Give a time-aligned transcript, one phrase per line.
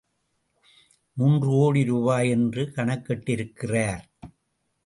[1.13, 4.03] மூன்று கோடி ரூபாய் என்று கணக்கிட்டிருக்கிறார்.